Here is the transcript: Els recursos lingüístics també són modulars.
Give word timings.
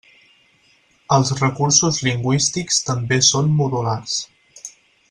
Els 1.17 1.33
recursos 1.41 2.01
lingüístics 2.09 2.83
també 2.89 3.21
són 3.31 3.55
modulars. 3.61 4.19